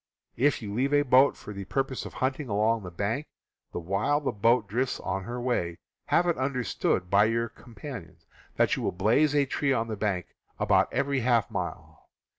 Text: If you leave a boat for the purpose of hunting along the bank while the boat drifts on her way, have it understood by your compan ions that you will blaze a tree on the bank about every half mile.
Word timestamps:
If 0.37 0.63
you 0.63 0.73
leave 0.73 0.95
a 0.95 1.03
boat 1.03 1.37
for 1.37 1.53
the 1.53 1.65
purpose 1.65 2.07
of 2.07 2.15
hunting 2.15 2.49
along 2.49 2.81
the 2.81 2.89
bank 2.89 3.27
while 3.71 4.19
the 4.19 4.31
boat 4.31 4.67
drifts 4.67 4.99
on 4.99 5.25
her 5.25 5.39
way, 5.39 5.77
have 6.07 6.25
it 6.25 6.39
understood 6.39 7.11
by 7.11 7.25
your 7.25 7.47
compan 7.49 8.07
ions 8.07 8.25
that 8.55 8.75
you 8.75 8.81
will 8.81 8.93
blaze 8.93 9.35
a 9.35 9.45
tree 9.45 9.73
on 9.73 9.89
the 9.89 9.95
bank 9.95 10.33
about 10.59 10.91
every 10.91 11.19
half 11.19 11.51
mile. 11.51 12.09